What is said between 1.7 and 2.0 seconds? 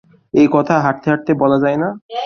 না।